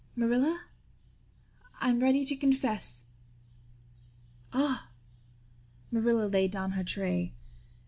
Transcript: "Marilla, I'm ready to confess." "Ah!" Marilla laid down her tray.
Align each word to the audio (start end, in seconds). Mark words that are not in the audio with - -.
"Marilla, 0.15 0.63
I'm 1.79 1.99
ready 1.99 2.25
to 2.25 2.35
confess." 2.35 3.05
"Ah!" 4.51 4.89
Marilla 5.91 6.25
laid 6.25 6.49
down 6.49 6.71
her 6.71 6.83
tray. 6.83 7.33